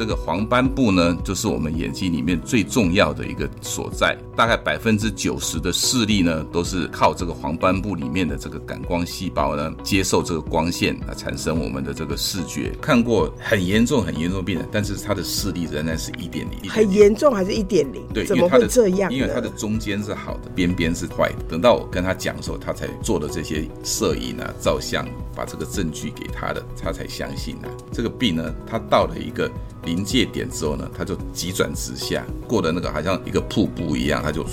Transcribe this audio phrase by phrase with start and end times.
[0.00, 4.16] 这个黄斑部呢，就是我们眼睛里面最重要的一个所在。
[4.34, 12.72] 大概百分之九十的视力呢，都是靠这个黄斑部里面的这个感光细胞呢，接受这个光线来产生我们的这个视觉。
[12.80, 16.70] 看过很严重、很严重的病人，但是他的视力仍然是一点零。
[16.70, 18.02] 很严重还是一点零？
[18.14, 19.12] 对，怎么会这样？
[19.12, 21.44] 因为他的中间是好的，边边是坏的。
[21.46, 25.06] 等到我跟他讲的时候，他才做了这些摄影啊、照相，
[25.40, 27.68] 把这个证据给他的，他才相信啊。
[27.90, 29.50] 这个病呢，他到了一个。
[29.86, 34.44] 临界点之后呢，他就急转直下，过了那个好像一个瀑布一样，他就。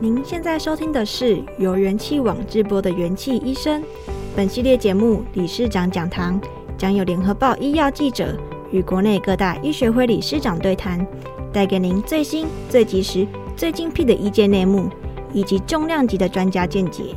[0.00, 3.84] 您现在收听的是由元气网直播的元气医生。
[4.34, 6.40] 本系列节目理事长讲堂
[6.78, 8.34] 将有联合报医药记者
[8.72, 11.06] 与国内各大医学会理事长对谈，
[11.52, 14.88] 带给您最新、最及时、最精辟的医界内幕，
[15.34, 17.14] 以及重量级的专家见解。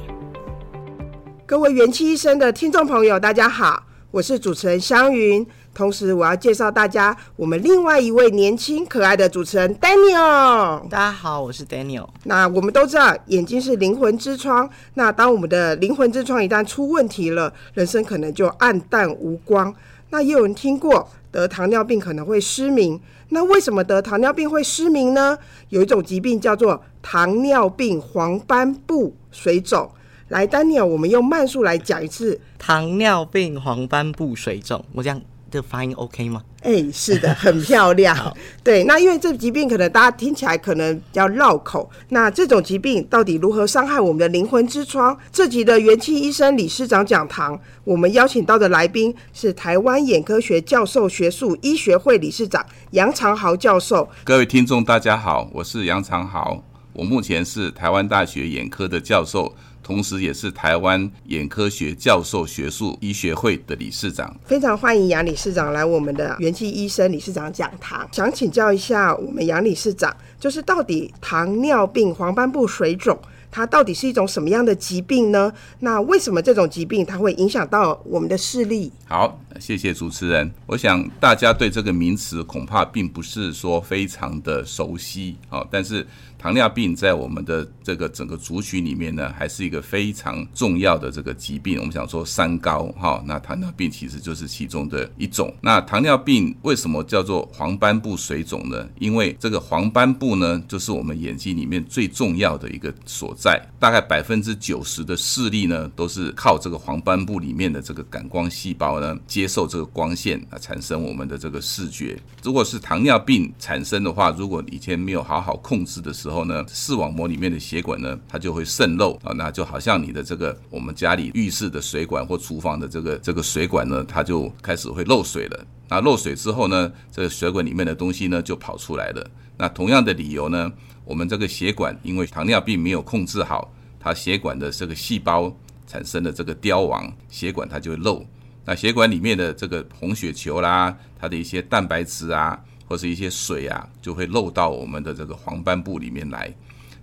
[1.49, 3.81] 各位元气医生的听众朋友，大家好，
[4.12, 5.44] 我是主持人香云。
[5.73, 10.88] 同时，我要介绍大家我们另外一位年轻可爱的主持人 Daniel。
[10.89, 12.08] 大家好，我是 Daniel。
[12.25, 14.69] 那我们都知道，眼睛是灵魂之窗。
[14.94, 19.73] 那当我们的灵魂之窗一旦出问题了，人生可能就暗淡无光。
[20.11, 23.02] 那也有人听过，得糖尿病可能会失明。
[23.30, 25.36] 那为什么得糖尿病会失明呢？
[25.69, 29.89] 有一种疾病叫做糖尿病黄斑部水肿。
[30.30, 34.83] 来，Daniel，我们用慢速来讲一次：糖尿病黄斑部水肿。
[34.94, 35.22] 我这样。
[35.52, 36.44] 这个发音 OK 吗？
[36.61, 38.16] 哎、欸，是的，很漂亮。
[38.63, 41.89] 对，那因为这个疾病可能大家听起来可能比较绕口。
[42.09, 45.17] 那这种疾病到底如何伤害我们的灵魂之窗？
[45.31, 54.07] 这集的元气医生理事长讲堂，我们邀请到的来宾是台湾眼科学教授学术医学会理事长杨长豪教授。
[54.23, 56.63] 各位听众，大家好，我是杨长豪，
[56.94, 59.55] 我目前是台湾大学眼科的教授。
[59.90, 64.31] 同时，也是台湾眼科学教授学术医学会的理事长。
[64.46, 68.08] 非常欢迎杨理事长来我们的元气医生理事长讲堂。
[68.12, 75.52] 想请教一下我们杨理事长，就是到底糖尿病黄斑部水肿，它到底是一种什么样的疾病呢？
[75.80, 78.92] 那为什么这种疾病它会影响到我们的视力？
[79.08, 80.52] 好，谢谢主持人。
[80.68, 86.06] 我想大家对这个名词恐怕并不是说非常的熟悉，好，但是。
[86.39, 91.77] 糖尿病在我们的这个整个族群里面呢，还是一个非常重要的这个疾病。
[91.79, 95.53] 我们想说三高哈，那糖尿病其实就是其中的一种。
[95.59, 98.88] 那糖尿病为什么叫做黄斑部水肿呢？
[99.00, 103.61] 因为这个黄斑部呢，就是我们眼睛里面最重要的一个所在。
[103.77, 112.17] 大概百分之九十的视力呢，都是靠这个黄斑部里面的这个感光细胞呢，接受这个光线啊，产生我们的这个视觉。
[112.41, 125.66] 如果是糖尿病产生的话，如果以前没有好好控制的时候，然后呢，视网膜里面的血管呢，它就会渗漏啊，那就好像你的这个我们家里浴室的水管或厨房的这个这个水管呢，它就开始会漏水了。
[125.89, 129.28] 那漏水之后呢，这个水管里面的东西呢就跑出来了。
[129.57, 130.72] 那同样的理由呢，
[131.03, 135.51] 我们这个血管因为糖尿病没有控制好，它血管的这个细胞
[135.88, 138.23] 产生的这个凋亡，血管它就会漏。
[138.66, 142.59] 那血管里面的这个红血球啦，它的一些蛋白质啊。
[142.89, 146.51] 或是一些水啊，就会漏到我们的这个黄斑部里面来，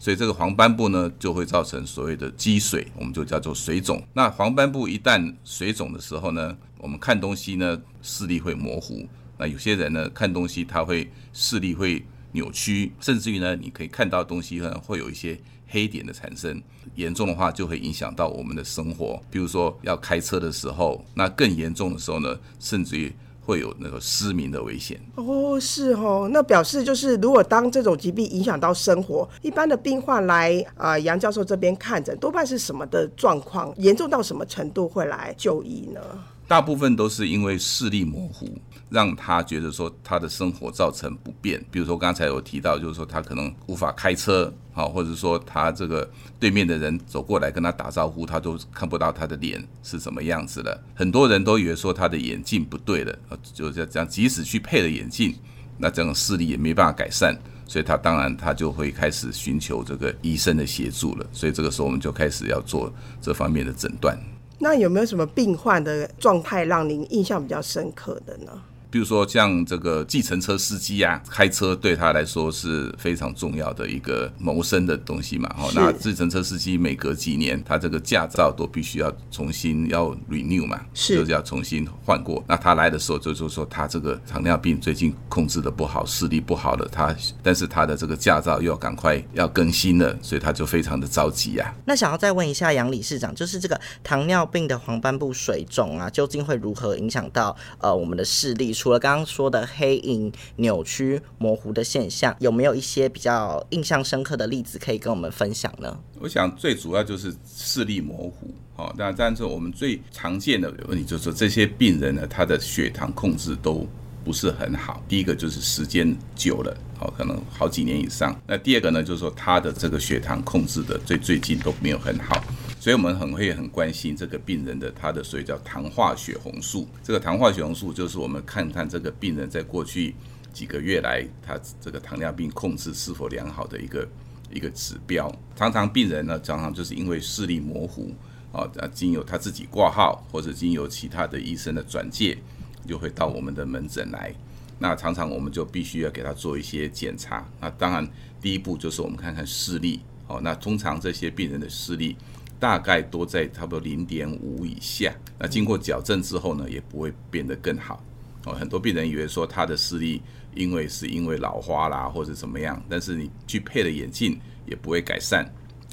[0.00, 4.02] 所以这个黄斑部呢，就会造成所谓的积水，我们就叫做水肿。
[4.12, 9.06] 那黄斑部一旦水肿的时候呢，我们看东西呢，视力会模糊。
[9.38, 16.60] 那有些人呢，看东西他会视力会扭曲，甚至于呢，你可以看到东西呢，会有一些黑点的产生。
[16.96, 19.22] 严重的话，就会影响到我们的生活。
[19.30, 23.14] 比如说要开车的时候，那更严重的时候呢，甚至于。
[23.46, 33.72] 会有那个失明的危险哦，是哦，那表示就是，如果当这种疾病影响到生活，一般的病患来啊、呃，杨教授这边看诊，多半是什么的状况？
[33.76, 36.00] 严重到什么程度会来就医呢？
[36.48, 38.48] 大部分都是因为视力模糊，
[38.88, 41.62] 让他觉得说他的生活造成不便。
[41.70, 46.08] 比如说刚才有提到，就是说他可能无法开车，好，或者说他这个
[46.38, 50.80] 对面的人走过来跟他打招呼，他都看不到他的脸是什么样子的。
[50.94, 53.18] 很多人都以为说他的眼镜不对了，
[53.52, 55.34] 就这样，即使去配了眼镜，
[55.78, 57.36] 那这种视力也没办法改善，
[57.66, 61.26] 所以他当然他就会开始寻求这个医生的协助了。
[61.32, 64.16] 所以这个时候我们就开始要做这方面的诊断。
[64.58, 68.52] 那有没有什么病患的状态让您印象比较深刻的呢？
[68.90, 75.52] 比如说像这个计程车司机啊，开车对他来说是非常重要的一个谋生的东西嘛。
[75.56, 82.42] 好，那计程车司机每隔几年，他这个驾照都必须要重新要 renew 嘛，是，就是要重新换过。
[82.46, 91.74] 那他来的时候就就说他这个糖尿病最近控制的不好，视力不好了，他但是他的这个驾照又要赶快要更新了，所以他就非常的着急呀、啊。
[91.86, 98.75] 那想要再问一下杨理事长，就是这个糖尿病的黄斑部水肿啊，究竟会如何影响到呃我们的视力？
[98.76, 105.98] 除了刚刚说的黑影、扭曲、模糊的现象，有没有一些比较印象深刻的例子可以跟我们分享呢？
[106.20, 113.86] 我想最主要就是视力模糊，哦，那但是我们最常见的问题就是说，这些病人呢，他的血糖控制都
[114.22, 115.02] 不是很好。
[115.08, 118.38] 第一个就是时间久了，哦，可能好几年以上。
[118.46, 122.44] 那第二个呢，就是说他的这个血糖控制的最最近都没有很好。
[122.86, 126.86] 所以我们很会很关心这个病人的他的所以叫糖化血红素。
[127.02, 130.14] 这个糖化血红素就是我们看看这个病人在过去
[130.52, 134.08] 几个月来他这个糖尿病控制是否良好的一个
[134.52, 135.28] 一个指标。
[135.56, 138.14] 常常病人呢，常常就是因为视力模糊
[138.52, 142.38] 啊，经由他自己挂号或者经由其他的医生的转介，
[142.86, 144.32] 就会到我们的门诊来。
[144.78, 147.44] 那常常我们就必须要给他做一些检查。
[147.60, 148.08] 那当然
[148.40, 150.40] 第一步就是我们看看视力哦。
[150.40, 152.16] 那通常这些病人的视力。
[152.58, 158.02] 大概都在差不多零点五以下，那经过矫正之后呢，也不会变得更好。
[158.44, 160.22] 哦，很多病人以为说他的视力
[160.54, 165.44] 因为是因为老花啦或者怎么样，但是你去配了眼镜也不会改善。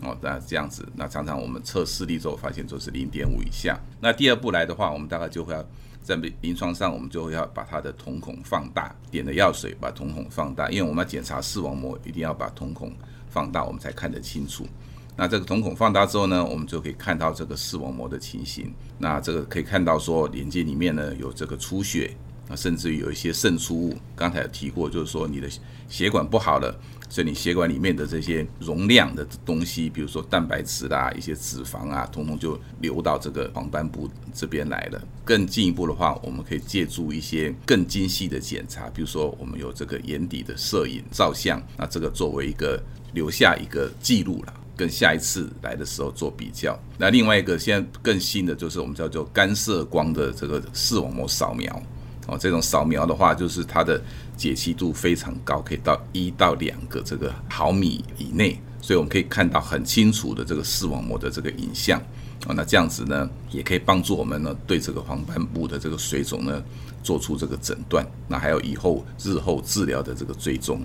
[0.03, 3.79] 哦，那这样子，那常常我们测视力之后发现就是零点五以下。
[4.01, 5.65] 那第二步来的话，我们大概就会要
[6.01, 12.91] 在临床上，我们就会要把他的瞳孔放大，点了药水把瞳孔放大，因为我们要检查视网膜，一定要把瞳孔
[13.29, 14.67] 放大，我们才看得清楚。
[15.15, 18.73] 那这个瞳孔放大之后呢，我们就可以看到这个视网膜的情形。
[18.97, 22.15] 那这个可以看到说，眼睛里面呢有这个出血
[22.49, 23.95] 啊，甚至于有一些渗出物。
[24.15, 25.47] 刚才有提过，就是说你的
[25.87, 26.75] 血管不好了，
[27.09, 34.99] 所以你血管里面的这些容量的东西，比如说蛋白质啦、一些脂肪啊，统统就流到这个黄斑部这边来了。
[35.23, 42.81] 更进一步的话，我们可以借助一些更精细的检查，比如说我们有这个眼底的摄影照相，那这个作为一个
[43.13, 44.53] 留下一个记录了。
[44.75, 46.77] 跟下一次来的时候做比较。
[46.97, 51.81] 那另外一个现在更新的就是我们叫做干涉光的这个视网膜扫描。
[52.25, 54.01] 哦，这种扫描的话，就是它的
[54.37, 61.99] 解析度非常高，可以到一到两个这个毫米以内，所以我们可以看到很清楚的这个视网膜的这个影像。
[62.47, 66.63] 哦，那这样子呢，也可以帮助我们呢对这个黄斑部的这个水肿呢
[67.03, 68.09] 做出这个诊断。
[68.25, 70.81] 那还有以后日后治疗的这个追踪。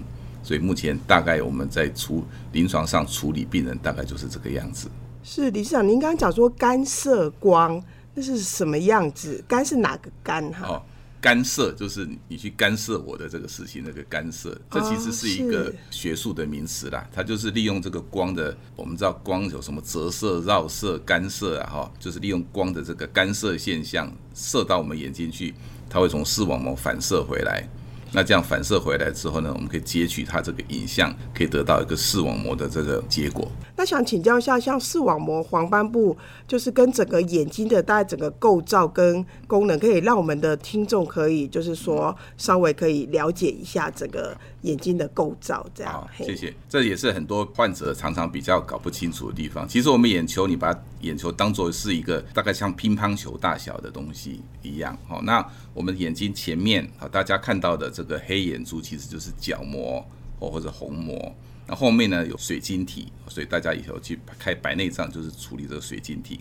[0.49, 4.89] 所以目前大概我们在处临床上处理病人，大概就是这个样子。
[5.23, 7.85] 是理事长，您刚刚讲说干涉光，
[8.15, 9.45] 那是什么样子？
[9.47, 10.67] 干是哪个干哈？
[10.67, 10.83] 哦，
[11.21, 17.06] 干涉就是你去干涉我的这个事情，那个干涉，这其实是一个学术的名词啦。
[17.12, 25.55] 它就是利用这个光的，我们知道光有什么折射、绕射、干涉啊，哈，就是利用光的这个干涉现象射到我们眼睛去，
[25.91, 27.69] 它会从视网膜反射回来。
[28.12, 33.50] 那这样反射回来之后呢，我们可以截取它这个影像，可以得到一个视网膜的这个结果。
[33.76, 36.16] 那想请教一下，像视网膜黄斑部，
[36.46, 45.64] 就是跟整个眼睛的大概整个构造跟功能，可以让我们的听众可以就是说稍微可以了解一下整个眼睛的构造。
[45.75, 46.52] 这样，好，谢谢。
[46.69, 49.69] 这也是很多患者常常比较搞不清楚的地方。
[49.69, 54.99] 其实我们眼球，你把眼球当做是一个大概像乒乓球大小的东西一样。
[55.06, 55.44] 好，那
[55.78, 57.88] 我们眼睛前面啊，大家看到的。
[57.88, 60.04] 这个黑眼珠其实就是角膜
[60.40, 61.32] 哦或者虹膜，
[61.69, 66.40] 那后面呢有水晶体，所以大家以后去开白内障就是处理这个水晶体。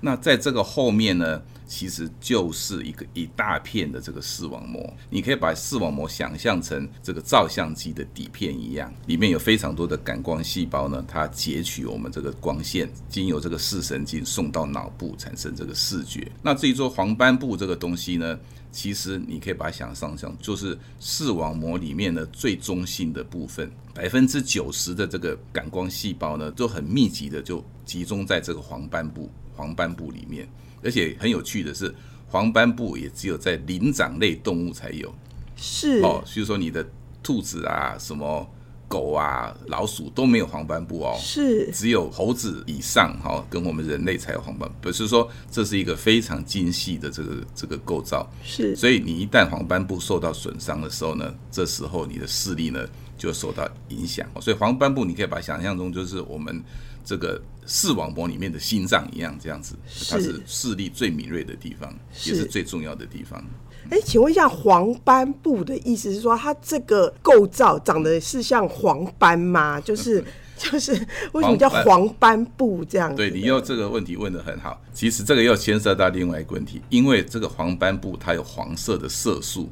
[0.00, 4.92] 那在这个后面呢，其实就是一个一大片的这个视网膜。
[5.10, 16.30] 你可以把视网膜想象成这个照相机的底片一样，里面有非常多的感光细胞呢，它截取我们这个光线，经由这个视神经送到脑部，产生这个视觉。
[16.42, 18.38] 那至于说黄斑部这个东西呢？
[18.70, 30.48] 其实你可以把它想象成，就是视网膜里面的最中心的部分，百分之九十的这个感光细胞呢，都很密集的就集中在这个黄斑部，黄斑部里面。
[30.82, 31.92] 而且很有趣的是，
[32.28, 35.12] 黄斑部也只有在灵长类动物才有。
[35.56, 36.88] 是哦，所以说你的
[37.22, 38.48] 兔子啊，什么。
[38.90, 44.66] 狗啊，老鼠都没有黄斑部哦，是只有猴子以上哈，跟我们人类才有黄斑。
[44.80, 48.74] 不是说这是一个非常精细的这个这个构造，是。
[48.74, 52.82] 所以你一旦黄斑部受到损伤的时候呢，这时候你的视力呢
[53.18, 54.26] 就受到影响。
[54.40, 56.64] 所以黄斑部你可以把它想象中就是我们
[57.08, 59.74] 这个视网膜里面的心脏一样，这样子，
[60.10, 61.90] 它是视力最敏锐的地方，
[62.26, 63.42] 也是最重要的地方。
[63.88, 69.80] 哎，请问一下，黄斑部的意思是说，它这个构造长得是像黄斑吗？
[69.80, 70.22] 就是
[70.58, 70.92] 就是，
[71.32, 73.16] 为什么叫黄斑部这样？
[73.16, 74.78] 对，你又这个问题问得很好。
[74.92, 79.70] 其实这个又牵涉到另外一个问题，因为这个黄斑部它有黄色的色素，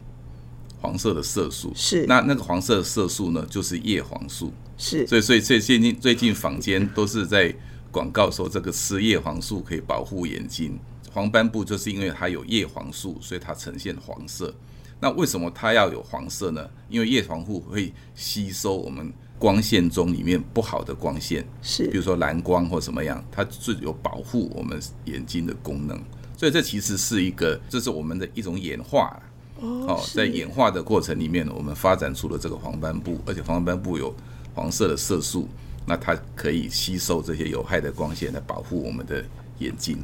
[0.87, 5.05] 黄色的色素是那那个黄色的色素呢，就是叶黄素是。
[5.05, 7.52] 所以所以所以最近最近坊间都是在
[7.90, 10.78] 广告说，这个吃叶黄素可以保护眼睛。
[11.12, 14.55] 黄斑部就是因为它有叶黄素，所以它呈现黄色。
[15.00, 16.64] 那为什么它要有黄色呢？
[16.88, 26.00] 因为叶黄素会吸收我们光线中里面不好的光线，是，比如说蓝光或什么样，它是有保护我们眼睛的功能。
[26.37, 29.21] 所以这其实是一个，这是我们的一种演化。
[29.60, 34.14] 哦，在演化的过程里面，我们发展出了这个黄斑部，而且黄斑部有
[34.54, 35.48] 黄色的色素，
[35.86, 39.25] 那它可以吸收这些有害的光线来保护我们的
[39.58, 39.98] 眼睛。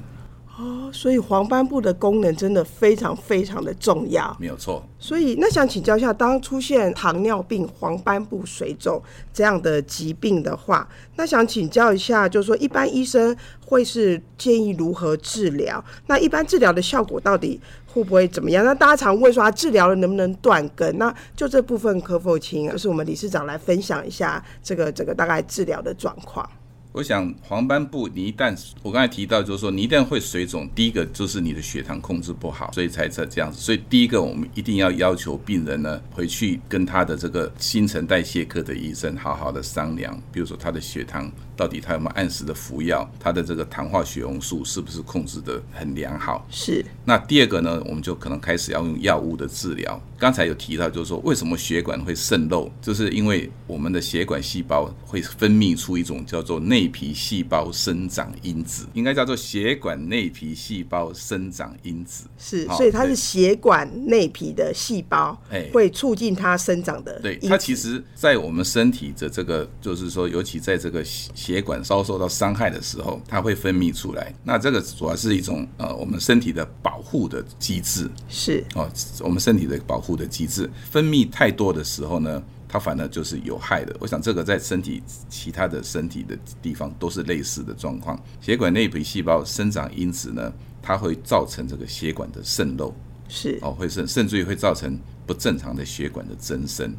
[0.59, 4.85] 哦，所以黄斑部的功能真的非常非常的重要，没有错。
[4.99, 15.83] 所以那想请教一下，当出现糖尿病、黄斑部水肿这样的疾病的话，那想请教一下，就是说一般医生会是建议如何治疗？
[16.07, 18.63] 那一般治疗的效果到底会不会怎么样？
[18.63, 20.99] 那大家常问说，他治疗了能不能断根？
[20.99, 26.47] 那就这部分可否请就是我们理事长来分享一下这个这个大概治疗的状况？
[26.93, 33.59] 我想黄斑部，你一旦我刚才提到，就是说你一旦会水肿，第一个就是你的血糖控制不好，所以才这这样子。
[33.59, 46.47] 所以第一个，我们一定要要求病人呢回去跟他的这个新陈代谢科的医生好好的商量，比如说他的血糖到底他有没有按时的服药，他的这个糖化血红素是不是控制的很良好？
[46.51, 46.85] 是。
[47.07, 49.99] 那第二个呢，我们就可能开始要用药物的治疗。
[50.19, 67.21] 刚才有提到，就是说为什么血管会渗漏，就是因为我们的血管细胞会分泌出一种叫做内内皮细胞生长因子应该叫做血管内皮细胞生长因子，是，所以它是血管内皮的细胞，哎，会促进它生长的。
[67.21, 71.05] 对，它其实，在我们身体的这个，就是说，尤其在这个
[71.43, 74.33] 血管遭受到伤害的时候，它会分泌出来。
[74.45, 83.97] 那这个主要是一种呃，我们身体的保护的机制，是哦，我们身体的保护的机制，分泌太多的时候呢，它反而就是有害的。
[83.99, 88.17] 我想这个在身体其他的身体的地方都是类似的状况。
[88.41, 92.95] 血管内皮细胞生长因子呢，它会造成这个血管的渗漏，
[93.29, 94.97] 是哦，会渗甚至于会造成
[95.27, 96.95] 不正常的血管的增生。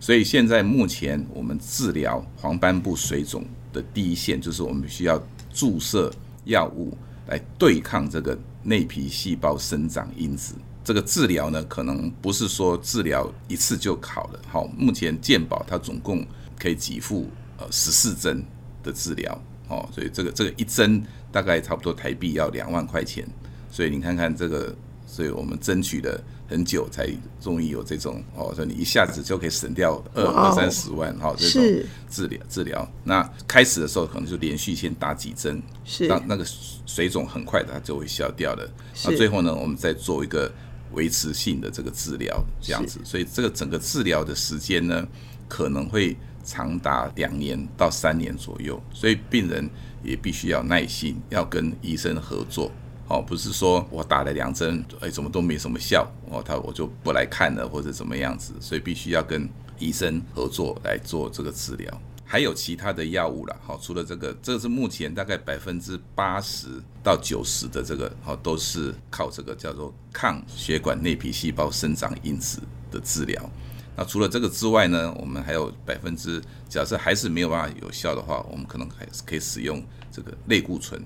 [0.00, 6.12] 所以现在目前我们治疗黄斑部水肿的第一线，就是我们需要注射
[6.44, 10.54] 药物来对抗这个内皮细胞生长因子。
[10.84, 14.40] 这个治疗呢，可能不是说治疗一次就好了。
[14.48, 16.26] 好，目前健保它总共
[16.58, 18.44] 可以给付呃十四针
[18.82, 21.00] 的治疗，哦，所以这个这个一针
[21.30, 23.24] 大概差不多台币要两万块钱。
[23.70, 24.74] 所以你看看这个，
[25.12, 27.06] 所以我们争取了很久，才
[27.38, 32.90] 终于有这种哦，说你一下子就可以省掉二二三十万哈，这种治疗治疗。
[33.04, 36.44] 那开始的时候可能就连续先打几针，是让那个
[36.86, 38.66] 水肿很快它就会消掉了。
[39.04, 40.50] 那最后呢，我们再做一个。
[40.94, 45.08] 维持性的这个治疗这样子，所以这个整个治疗的时间呢，
[45.48, 46.14] 可能会
[46.44, 49.66] 长达两年到三年左右，所以病人
[50.04, 52.70] 也必须要耐心，要跟医生合作，
[53.12, 59.46] 哦，不是说我打了两针，哎，怎么都没什么效，哦，他我就不来看了或者怎么样子，所以必须要跟
[59.78, 62.00] 医生合作来做这个治疗。
[62.24, 66.68] 还有其他的药物了，好，除了这个，这个是目前大概百分之八十
[67.04, 73.50] 到九十的这个，好，都是靠这个叫做抗血管内皮细胞生长因子的治疗。
[73.94, 80.98] 那除了这个之外呢，我们还有百分之，假设还是没有办法有效的话，我们可能还是可以使用这个类固醇，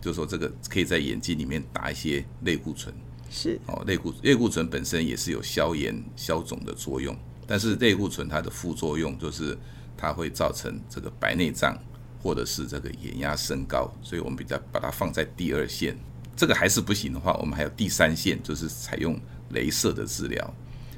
[0.00, 2.94] 就是说这个可以在眼睛里面打一些类固醇。
[3.30, 9.58] 是，哦，类固类固醇本身也是有消炎消肿的作用，但是类固醇它的副作用就是。
[10.00, 11.76] 它会造成这个白内障，
[12.22, 15.98] 或者是这个眼压升高，所以我们比较把它放在第二线。
[16.36, 19.20] 这个还是不行的话，我们还有第三线，就是采用
[19.52, 20.54] 镭射的治疗。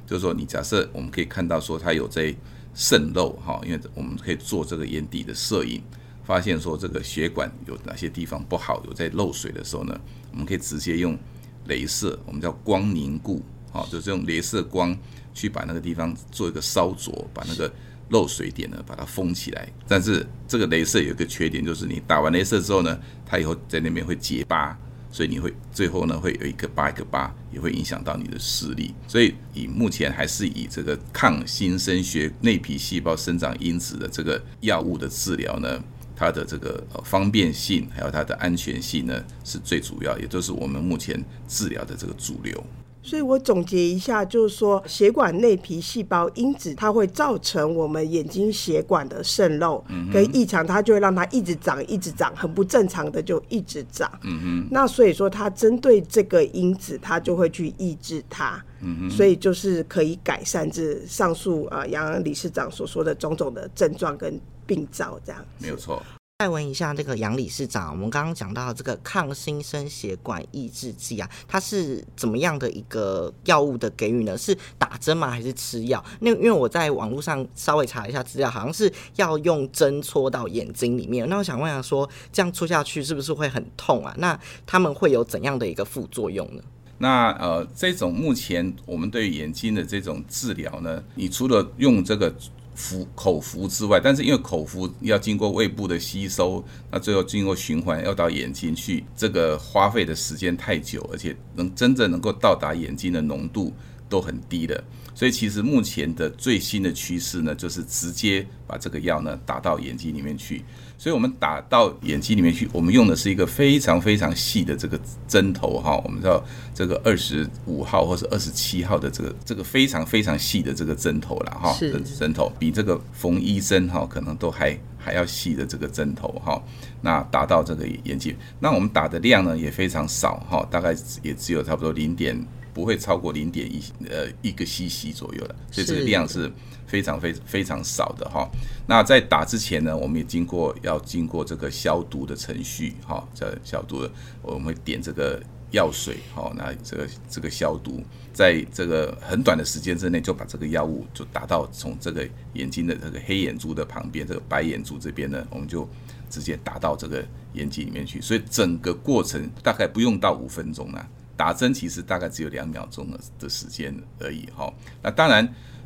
[0.07, 2.37] 就是说，你假设我们可以看到说它有在
[2.75, 5.83] 渗漏哈，因为我们可以做这个眼底的摄影，
[6.31, 11.19] 发现说这个血管有哪些地方不好，有在漏水的时候呢，我们可以直接用
[11.67, 14.97] 镭射，我们叫光凝固，好，就是用镭射光
[15.35, 17.73] 去把那个地方做一个烧灼，把那个。
[18.11, 19.69] 漏水点呢，把它封起来。
[19.87, 24.77] 但是这个镭射有一个缺点，就是你打完镭射之后呢，它以后在那边会结疤，
[25.13, 28.93] 所以你会最后呢会有一个疤一个疤，也会影响到你的视力。
[29.07, 35.81] 所以以目前还是以这个抗新生血内皮细胞生长因子的这个药物的治疗呢，
[36.21, 42.63] 它的这个方便性还有它的安全性呢是最主要，也就是我们目前治疗的这个主流。
[43.03, 54.07] 所以我总结一下，就是说，血管内皮细胞因子它会造成我们眼睛血管的渗漏跟异常，它就会让它一直长，一直长，很不正常的就一直长。
[54.23, 54.69] 嗯哼。
[54.71, 58.63] 那所以说，它针对这个因子，它就会去抑制它。
[58.83, 59.11] 嗯哼。
[59.11, 64.39] 所以就是可以改善这上述啊杨理事长所说的种种的症状跟
[64.71, 65.45] 病灶这样。
[65.59, 66.01] 没有错。
[66.39, 74.39] 再问一下这个杨理事长，我们刚刚讲到这个抗新生血管抑制剂啊，它是怎么样的一个药物的给予呢？
[74.39, 75.29] 是打针吗？
[75.29, 76.03] 还是吃药？
[76.21, 81.29] 那因为我在网络上稍微查一下资料，好像是要用针戳到眼睛里面。
[81.29, 84.15] 那我想问一下说，说这样戳下去是不是会很痛啊？
[84.17, 86.63] 那他们会有怎样的一个副作用呢？
[86.97, 92.35] 那呃，这种目前我们对眼睛的这种治疗呢，你除了用这个
[92.81, 103.75] 服口服之外，但是因为口服要经过胃部的吸收，那最后经过循环要到眼睛去，这个花费的时间太久，而且能真正能够到达眼睛的浓度
[104.11, 104.85] 都很低的。
[105.15, 110.63] 所以其实目前的最新的趋势呢，就是直接把这个药呢打到眼睛里面去。
[110.97, 126.63] 所以我们打到眼睛里面去，我们用的是一个非常非常细的这个针头哈，我们知道这个二十五号或者二十七号的这个这个非常非常细的这个针头了哈，是针头比这个缝衣针哈可能都还还要细的这个针头哈，
[127.01, 132.39] 那打到这个眼睛，那我们打的量呢也非常少哈，大概也只有差不多零点。
[132.73, 136.51] 不会超过零点一呃一个 cc 左右的，所以这个量是
[136.87, 138.49] 非常非非常少的哈。
[138.87, 144.11] 那在打之前呢，我们也经过要经过这个消毒的程序哈，这消毒的
[144.43, 155.89] 我们会点这个药水哈，那这个这个消毒，在这个很短的时间之内就把这个药物就打到从这个眼睛的这个黑眼珠的旁边，这个白眼珠这边呢，我们就
[156.29, 161.09] 直接打到这个眼睛里面去，所以整个过程大概不用到五分钟了。
[161.41, 164.71] 打针其实大概只有两秒钟的的时间而已哈，
[165.03, 165.43] 那当然，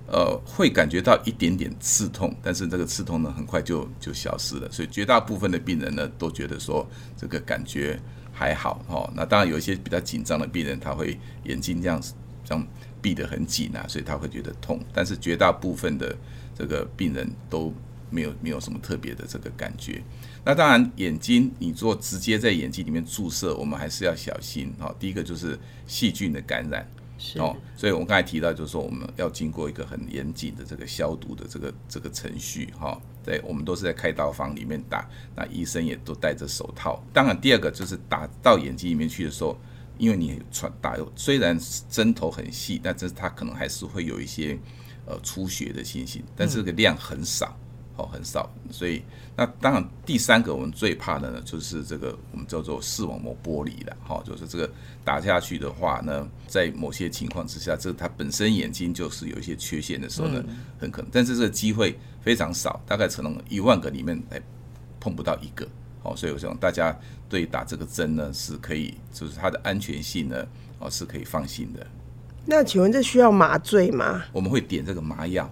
[0.08, 6.84] 呃，会感觉到一点点刺痛，但是这个刺痛呢，很快就就消失了，所以绝大部分的病人呢都觉得说
[7.16, 7.96] 这个感觉
[8.32, 9.08] 还好哈。
[9.14, 12.66] 那当然有一些比较紧张的病人，他会眼睛这样子这样
[13.00, 16.16] 闭得很紧啊，所以他会觉得痛，但是绝大部分的
[16.58, 17.72] 这个病人都
[18.10, 20.02] 没有没有什么特别的这个感觉。
[20.46, 24.94] 那当然，眼睛你做直接在眼睛里面注射，我们还是要小心哈。
[24.98, 26.86] 第一个就是细菌的感染，
[27.38, 33.00] 哦，所以我们刚才提到，就是说我们要经过一个很严谨的这个消毒的这个这个程序哈。
[33.24, 37.02] 对，我们都是在开刀房里面打，那医生也都戴着手套。
[37.10, 39.58] 当然，第二个就是打到眼睛里面去的时候，
[39.96, 44.58] 因为你穿打，虽然针头很细，但是它可能还是会有一些
[45.06, 47.58] 呃出血的情形，但是这个量很少。
[47.96, 49.00] 哦，很少，所以
[49.36, 54.68] 那当然第三个我们最怕的呢，就是这个我们叫做视网膜剥离了，哈，就是这个
[55.04, 60.44] 打下去的话呢，在某些情况之下，这个它本身眼睛就是有一些缺陷的时候呢，
[60.76, 64.42] 很可能，但是这个机会非常少，大概可能一万个里面来
[64.98, 65.64] 碰不到一个，
[66.02, 70.44] 好，所以我想大家对打这个针呢是可以，就是它的安全性呢，
[70.80, 71.86] 哦是可以放心的。
[72.44, 74.24] 那请问这需要麻醉吗？
[74.32, 75.48] 我们会点这个麻药。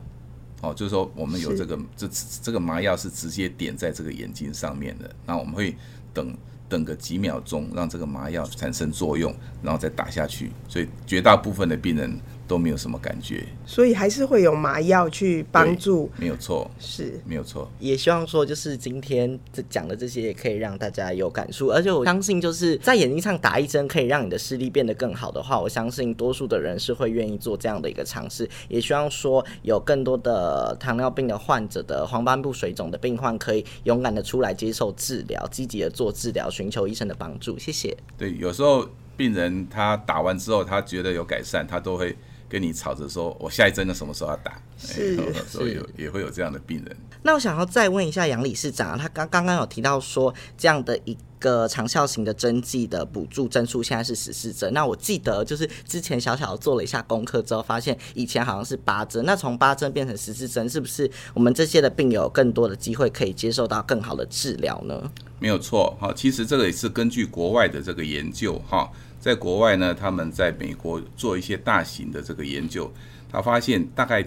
[0.62, 2.08] 哦，就是说我们有这个这
[2.40, 5.76] 这个麻药是直接点在这个眼睛上面的，那我们会
[6.14, 6.34] 等
[6.68, 10.50] 等个几秒钟，让这个麻药产生作用，然后再打下去。
[10.68, 12.18] 所以绝大部分的病人。
[12.52, 17.66] 都没有什么感觉，所以还是会有麻药去帮助，没有错，是没有错。
[17.78, 21.68] 也希望说，就是今天这讲的这些，也可以让大家有感触。
[21.68, 28.46] 而且我相信，就是在眼睛上打一针，可以让你的视力变得更好的话，我相信多数的人是会愿意做这样的一个尝试。
[28.68, 37.58] 也希望说，有更多的糖尿病的患者的黄斑部水肿的病患，可以勇敢的出来接受治疗，积极的做治疗，寻求医生的帮助。
[37.58, 37.96] 谢谢。
[38.18, 38.86] 对，有时候
[39.16, 42.14] 病人他打完之后，他觉得有改善，他都会。
[42.52, 44.60] 跟你吵着说，我下一针的什么时候要打？
[44.76, 45.16] 是，
[45.48, 46.94] 所以有也会有这样的病人。
[47.22, 54.70] 那我想要再问一下杨理事长，他刚刚刚有提到说，这样的一个长效型的针剂的补助针数现在是十四针。
[54.74, 59.24] 那我记得就是之前小小做了一下功课之后，发现以前好像是八针。
[59.24, 65.10] 那从八针变成十四针，是不是我们这些的病友更多的机会可以接受到更好的治疗呢？
[65.38, 68.90] 没有错，哈，其实这个也是根据国外的这个研究，哈。
[69.22, 72.92] 在国外呢，他们在美国做一些大型的这个研究，
[73.30, 74.20] 他发现大概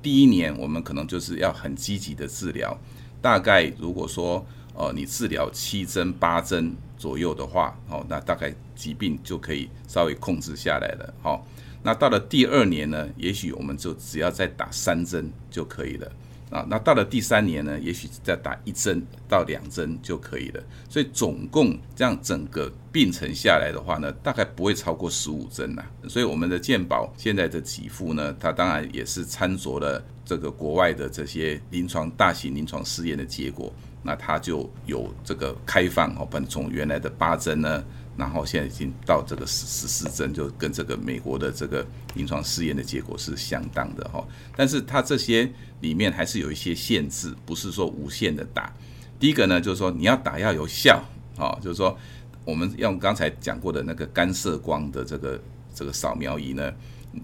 [0.00, 2.74] 第一年我们可能就是要很积极的治疗，
[3.20, 4.42] 大概如果说
[4.74, 11.46] 呃你治疗七针八针左右的话，哦，那大概疾病就可以稍微控制下来了，好，
[11.82, 16.10] 那到了第二年呢，也许我们就只要再打三针就可以了。
[16.50, 20.62] 啊，那到了第三年呢，也许再打一针到两针就可以了。
[20.88, 25.84] 所以总共这样整个病程下来的话呢，大概不会超过十五针呐。
[26.08, 33.70] 所以我们的健保现在的给付呢，它当然也是参照了这个国外的这些临床大型临床试验的结果，
[34.02, 37.84] 那它就有这个开放哦，本从原来的八针呢。
[38.18, 44.26] 然后现在已经到这个十十四针，就跟这个美国的这个临床试验的结果是相当的哈。
[44.56, 45.48] 但是它这些
[45.80, 48.74] 里面还是有一些限制，不是说无限的打。
[49.20, 51.02] 第一个呢，就是说你要打要有效，
[51.38, 51.96] 啊，就是说
[52.44, 55.40] 我们用刚才讲过的那个干涉光的这个
[55.72, 56.72] 这个扫描仪呢。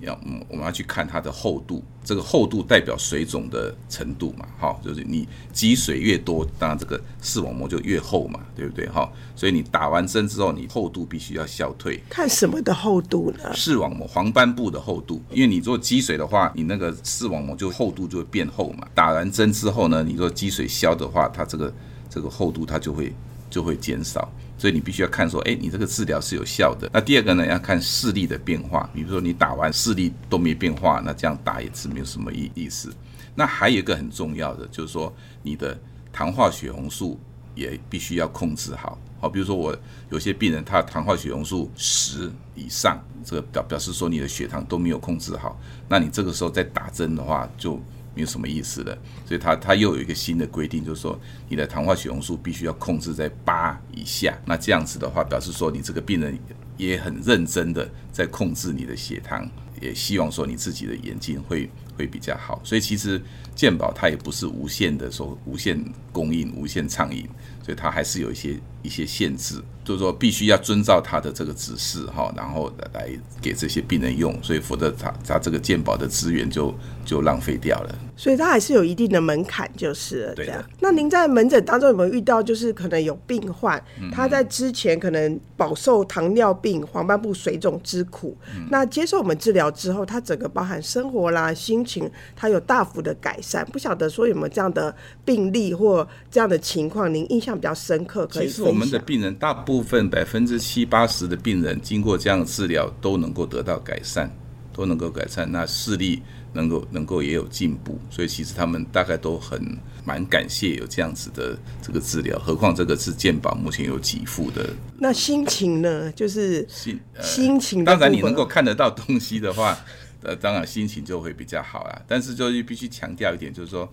[0.01, 8.89] 要嗯，我们要去看它的厚度，这个厚度代表水肿的程度嘛，哈，就是你积水越多，当然这个视网膜就越厚嘛，对不对？
[8.89, 12.03] 哈，所以你打完针之后，你厚度必须要消退。
[12.09, 13.55] 看什么的厚度呢？
[13.55, 18.87] 视网膜黄斑部的厚度，因为你做积水的话，你那个视网膜就厚度就会变厚嘛。
[18.95, 21.73] 打完针之后呢，你做积水消的话，它这个
[22.09, 23.15] 这个厚度它就会
[23.51, 24.31] 就会减少。
[24.57, 26.89] 所以你必须要看说，哎，你这个治疗是有效的。
[26.93, 28.89] 那第二个呢，要看视力的变化。
[28.95, 32.95] 比如说你打完视力都没变化，那这样打也是没有什么意意思。
[33.35, 35.13] 那还有一个很重要的，就是说
[35.43, 35.77] 你的
[36.13, 37.19] 糖化血红素
[37.55, 38.99] 也必须要控制好。
[39.21, 39.77] 好，比如说我
[40.11, 47.81] 有些病人他糖化血红素十以上，这个表表示说你的血糖都没有控制好，那你这个时候再打针的话就。
[48.15, 48.97] 没有什么意思的，
[49.27, 54.39] 所以他他又有一个新的规定，就是说你的糖化血红素必须要控制在八以下。
[54.47, 56.39] 那这样子的话，表示说你这个病人
[56.77, 59.49] 也很认真的在控制你的血糖，
[59.81, 62.61] 也希望说你自己的眼睛会会比较好。
[62.65, 63.21] 所以其实
[63.55, 67.29] 健保它也不是无限的说无限供应、无限畅饮，
[67.63, 69.61] 所以它还是有一些一些限制。
[69.85, 73.07] 就是说，必须要遵照他的这个指示哈，然后来
[73.43, 77.95] 给这些病人用，所以否则他他这个健保的资源就就浪费掉了。
[78.17, 80.55] 所以他还是有一定的门槛，就是了这样。
[80.55, 80.71] 对的。
[80.81, 83.79] 那您在门诊当中有没有遇到，就是可能有病患
[84.11, 93.63] 他在之前可能饱受糖尿病、黄斑部水肿之苦，嗯、那接受我们治疗之后，他整个包含生活啦、心情，他有大幅的改善。
[93.67, 98.47] 不晓得说有没有这样的病例或这样的情况，您印象比较深刻可以？
[98.47, 104.31] 其实我们的病人大部部分百分之七八十的病人经过这样的治疗都能够得到改善，
[104.73, 114.69] 都能够改善，那视力能够能够也有进步，所以其实他们大概都很蛮感谢有这样子的这个治疗，何况这个是健保目前有给付的。
[114.99, 116.13] 那心情呢？
[116.13, 119.77] 就是心、呃、心情，当然你能够看得到东西的话，
[120.23, 122.03] 呃，当然心情就会比较好啦。
[122.07, 123.91] 但是就是必须强调一点，就是说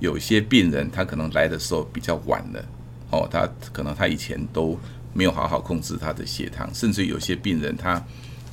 [0.00, 2.64] 有些病人他可能来的时候比较晚了，
[3.12, 4.76] 哦，他可能他以前都。
[5.14, 8.02] 没有好好控制他的血糖，甚至有些病人他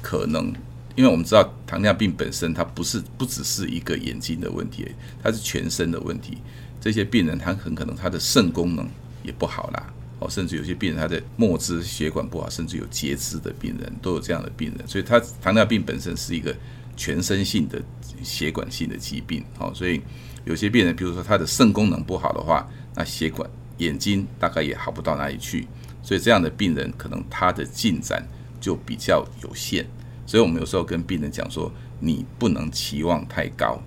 [0.01, 0.53] 可能，
[0.93, 4.85] 因为我们知道糖尿病本身它不是不只是一个眼睛的问题，
[5.23, 6.37] 它是全身的问题。
[6.81, 8.85] 这些病人他很可能他的肾功能
[9.23, 14.85] 也不好啦，哦，甚至有些病人他的末支血管不好，甚至有截肢的病人都有这样的病人。
[14.85, 16.53] 所以，他糖尿病本身是一个
[16.97, 17.81] 全身性的
[18.21, 20.01] 血管性的疾病，哦，所以
[20.43, 25.67] 有些病人，比如说他的肾功能不好的话，那血管眼睛大概也好不到哪里去。
[26.01, 28.25] 所以这样的病人可能他的进展
[28.59, 29.85] 就比较有限，
[30.25, 33.79] 所以我们有时候跟病人讲说，你不能期望太高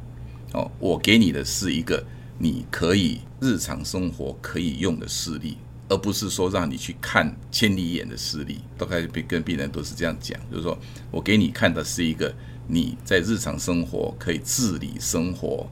[0.52, 0.70] 哦。
[0.78, 2.04] 我给你的是一个
[2.38, 5.56] 你可以日常生活可以用的视力，
[5.88, 8.60] 而不是说让你去看千里眼的视力。
[8.76, 10.78] 都开始跟病人都是这样讲，就是说
[11.10, 12.32] 我给你看的是一个
[12.68, 15.66] 你在日常生活可以自理生活，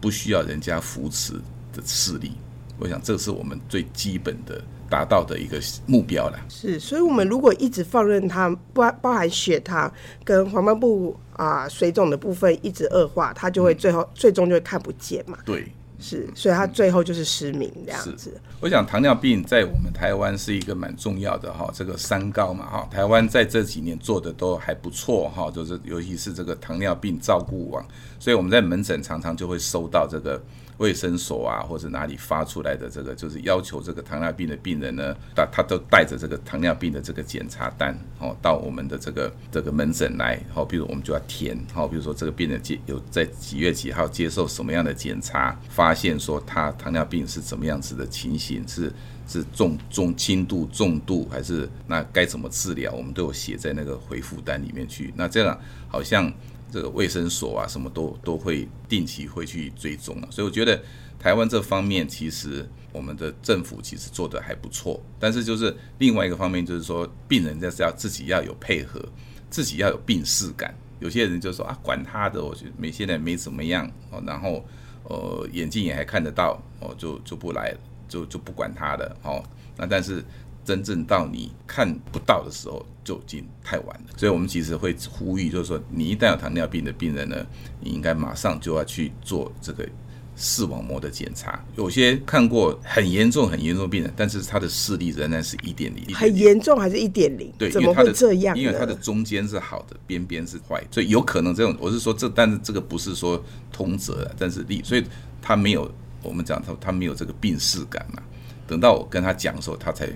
[0.00, 1.34] 不需要人家扶持
[1.72, 2.32] 的视力。
[2.78, 4.62] 我想这是我们最基本的。
[4.88, 6.38] 达到的一个目标了。
[6.48, 15.36] 是，所以，我们如果一直放任它，不包含血糖跟黄斑部啊、呃、水肿的部分一直恶化，它就会最后、嗯、最终就会看不见嘛。
[15.44, 15.66] 对，
[15.98, 18.40] 是，所以它最后就是失明这样子。
[18.60, 27.84] 我想糖尿病在我们台湾是一个蛮重要的哈，这个三高嘛哈，台湾在这几年做的都还不错哈，就是尤其是这个糖尿病照顾网，
[28.20, 30.40] 所以我们在门诊常常就会收到这个。
[30.78, 48.92] 卫生所啊，或者哪里发出来的这个，就是要求这个糖尿病的病人呢，他他都带着这个糖尿病的这个检查单哦，到我们的这个这个门诊来，好，比如我们就要填，好，比如说这个病人接有在几月几号接受什么样的检查，发现说他糖尿病是怎么样子的情形，是
[49.26, 55.12] 是重重轻度重度还是那该怎么治疗，我们都有写在那个回复单里面去。
[55.16, 55.58] 那这样
[55.88, 56.32] 好像。
[56.70, 60.82] 这个卫生所啊，什么都都会定期会去追踪啊，所以我觉得
[61.18, 69.02] 台湾这方面其实我们的政府其实做得还不错，但是就是另外一个方面就是说，病人就是要自己要有配合，
[69.48, 70.74] 自己要有病视感。
[70.98, 74.64] 有些人就说啊，管他的，我觉得没现在没怎么样哦，然后
[75.04, 79.42] 呃眼睛也还看得到哦，就就不来了，就就不管他的哦，
[79.76, 80.24] 那但是。
[80.66, 84.06] 真正到你看不到的时候，就已经太晚了。
[84.16, 87.46] 所以，我们其实会呼吁，就是说，你一旦有糖尿病的病人呢，
[87.80, 89.88] 你应该马上就要去做这个
[90.34, 91.64] 视网膜的检查。
[91.76, 96.04] 有些看过很严重、很严重的病人，但是他的视力仍然是一点零。
[96.16, 97.52] 很严重还是一点零？
[97.56, 98.58] 对，怎么会这样？
[98.58, 101.76] 因为它的中间是好的，边边是坏，所以有可能这种。
[101.78, 105.04] 我是说这，但是这个不是说通则，但是力，所以
[105.40, 105.88] 他没有
[106.24, 108.20] 我们讲他他没有这个病视感嘛。
[108.66, 110.08] 等到我跟他讲的时候，他才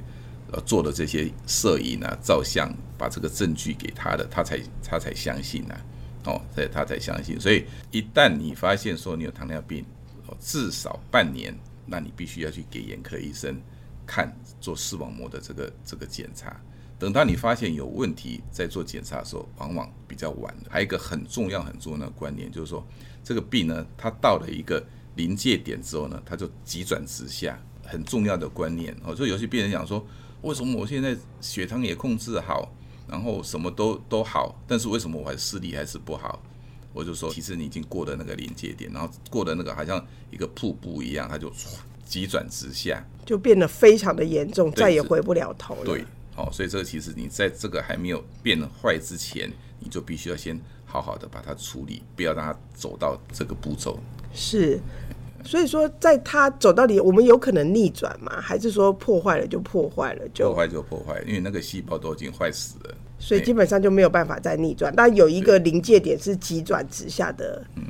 [0.52, 5.74] 呃做的这些摄影啊、照相，把这个证据给他的，他才他才相信呐、
[6.24, 7.40] 哦，所以他才相信。
[7.40, 9.84] 所以一旦你发现说你有糖尿病，
[10.40, 13.60] 至少半年，那你必须要去给眼科医生
[14.06, 16.60] 看做视网膜的这个这个检查。
[16.98, 20.62] 等到你发现有问题，在做检查的时候，往往比较晚了。
[20.68, 22.86] 还有一个很重要很重要的观念，就是说
[23.24, 24.84] 这个病呢，它到了一个
[25.14, 27.58] 临界点之后呢，它就急转直下。
[27.82, 30.06] 很重要的观念哦，所以有些病人讲说，
[30.42, 32.72] 为什么我现在血糖也控制好，
[33.06, 36.42] 然后什么都都好，但是为什么我还视力还是不好？
[36.92, 41.52] 我就说，其实你已经过了那个临界点，然后过了那个好像一个瀑布一样，它就
[42.04, 45.84] 急转直下，就变得非常的严重，再也回不了头了。
[45.84, 46.04] 对，
[46.36, 54.00] 哦，所以这个其实你在这个还没有变坏之前，你就必须要先好好的把它处理，不要让它走到这个步骤。
[54.34, 54.80] 是。
[55.44, 58.40] 所以说，在它走到底，我们有可能逆转吗？
[58.40, 60.28] 还是说破坏了就破坏了？
[60.34, 64.92] 就破坏就破坏，因为那个细胞都已经坏死了，所以基本上就没有办法再逆转。
[64.94, 67.84] 但有一个临界点是急转直下的，嗯，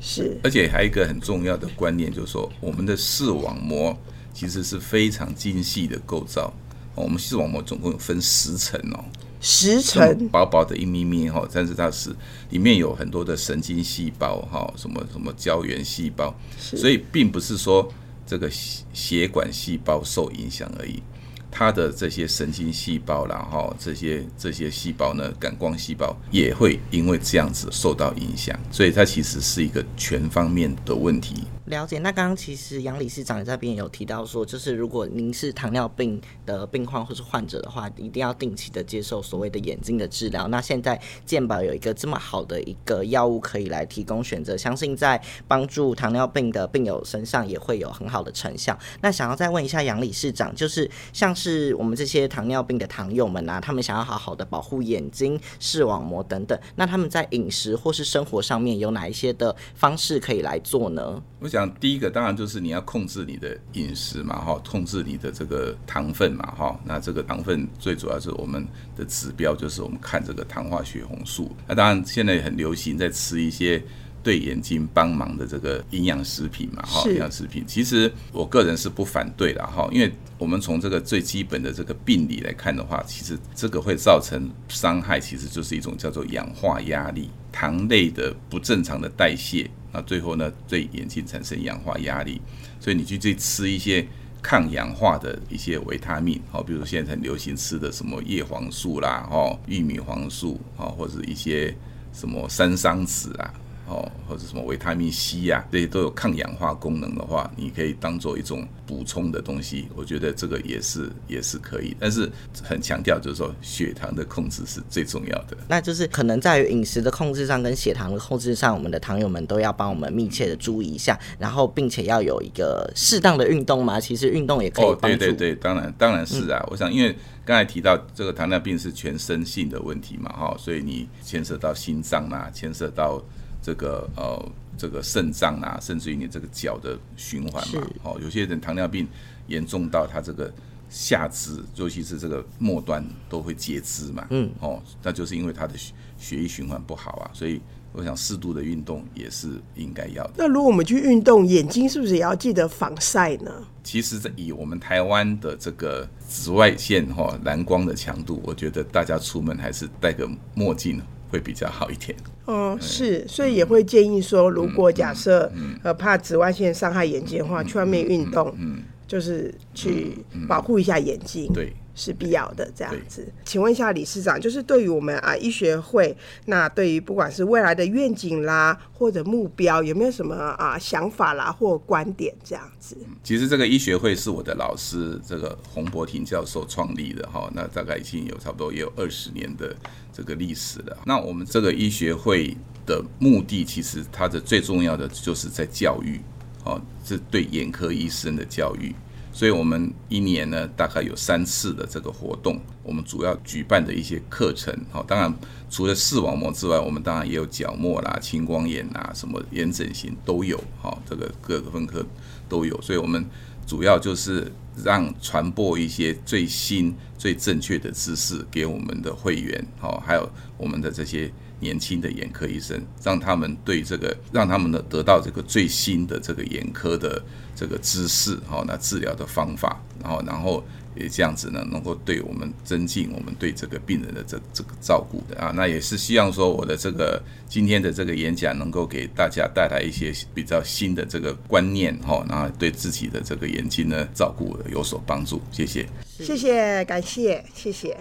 [0.00, 0.38] 是。
[0.44, 3.96] 而且还有一个很重要的观念，就是说，我们的视网膜
[4.32, 6.52] 其实是非常精细的构造。
[6.94, 9.04] 我们视网膜总共有分十层哦。
[9.44, 10.28] 十层。
[10.30, 12.16] 薄薄的一咪咪哈，但是它是
[12.48, 17.86] 里面有很多的神经细胞哈，什么什么胶原细胞，所以并不是说
[18.26, 21.02] 这个血管细胞受影响而已，
[21.50, 31.44] 它的这些神经细胞然后这些这些细胞呢，感光细胞也会因为这样子受到影响，所以它其实是一个全方面的问题。
[31.66, 40.46] 了解，那刚刚其实杨理事长这边有提到说，就是如果您是糖尿病的病患或是患者的话，一定要定期的接受所谓的眼睛的治疗。
[40.48, 48.78] 那现在健保有一个这么好的一个药物可以来提供选择，相信在帮助糖尿病的病友身上也会有很好的成效。
[49.00, 61.22] 那想要再问一下杨理事长，就是像是我们这些糖尿病的糖友们啊，他们想要好好的保护眼睛、视网膜等等，那他们在饮食或是生活上面有哪一些的方式可以来做呢？
[61.54, 71.54] 讲第一个当然就是你要控制你的饮食嘛，哈，控制你的这个糖分嘛，哈，那这个糖分最主要是我们的指标，就是我们看这个糖化血红素。
[71.68, 73.80] 那当然现在很流行在吃一些
[74.20, 77.64] 对眼睛帮忙的这个营养食品嘛，哈，营养食品。
[77.66, 89.70] 其实我个人是不反对的，哈，因为我们从这个最基本的这个病理来看的话，其实这个会造成伤害，其实就是一种叫做氧化压力，糖类的不正常的代谢。
[89.94, 92.42] 那最后呢，对眼睛产生氧化压力，
[92.80, 94.04] 所以你去去吃一些
[94.42, 101.74] 抗氧化的一些维他命，好，比如现在很流行吃的什么叶黄素啦，哦，玉米黄素，哦，或者一些
[102.12, 103.54] 什么山桑子啊。
[103.86, 109.88] 哦，或者什么维他命 C 呀、啊，这些都有抗氧化功能的话，你可以当做一种补充的东西。
[109.94, 112.30] 我觉得这个也是也是可以，但是
[112.62, 115.56] 很强调就是说血糖的控制是最重要的。
[115.68, 124.00] 那就是可能在于饮食的控制上跟血糖的控制上，我们的糖友们都要帮我们密切的注意一下，然后并且要有一个适当的运动嘛。
[124.00, 125.16] 其实运动也可以帮助。
[125.16, 126.58] 哦，对对对，当然当然是啊。
[126.64, 133.22] 嗯、我想，因为刚才提到这个糖尿病是全身性的问题嘛，哈，所以你牵涉到心脏啊，牵涉到。
[133.64, 139.08] 这个呃，这个肾脏啊，甚至于你这个脚的循环嘛，哦，有些人糖尿病
[139.46, 140.52] 严重到他这个
[140.90, 147.58] 下肢，尤其是这个末端都会截肢嘛，嗯，哦，那就是因为他的血血液循环不好啊，所以
[147.94, 150.32] 我想适度的运动也是应该要的。
[150.36, 153.50] 那如果我们去运动，眼睛是不是也要记得防晒呢？
[153.82, 161.00] 其实，在以我们台湾的这个紫外线哈蓝光的强度，我觉得大家出门还是戴个墨镜。
[161.34, 162.16] 会比较好一点。
[162.44, 165.50] 哦，是，所以也会建议说，如果假设
[165.82, 171.72] 呃怕紫外线伤害眼睛的话，去外面运动，嗯，就是去保护一下眼睛，对。
[171.94, 173.26] 是必要的，这样子。
[173.44, 182.96] 请问一下理事长，就是对于我们啊医学会，那对于不管是未来的愿景啦，或者目标，有没有什么啊想法啦或观点这样子？
[183.22, 189.74] 其实这个医学会是我的老师这个洪博廷教授创立的哈，那大概已经有差不多也有二十年的
[190.12, 190.98] 这个历史了。
[191.06, 196.20] 那我们这个医学会的目的，其实它的最重要的就是在教育，
[196.64, 198.94] 哦，是对眼科医生的教育。
[199.34, 202.60] 所以，我们一年呢，大概有三次的这个活动。
[202.84, 205.34] 我们主要举办的一些课程，好，当然
[205.68, 212.06] 除了视网膜之外，我们当然也有角膜啦、青光眼呐、什么眼整形都有，好，这个各个分科
[212.48, 212.80] 都有。
[212.80, 213.26] 所以，我们
[213.66, 214.52] 主要就是
[214.84, 221.28] 让传播一些最新、最正确的知识给我们的会员，好，还有我们的这些
[221.64, 227.22] 年轻的眼科医生，让他们对这个，让他们呢得到这个最新的这个眼科的
[227.56, 230.62] 这个知识，哈，那治疗的方法，然后，然后。
[230.96, 245.42] 也这样子呢，能够对我们增进我们对这个病人的这这个照顾的啊，那也是希望说我的这个今天的这个演讲能够给大家带来一些比较新的这个观念哈，然后对自己的这个眼睛呢照顾有所帮助。
[245.50, 245.84] 谢谢，
[246.20, 247.98] 谢谢，感谢，谢谢，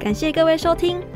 [0.00, 1.15] 感谢各位收听。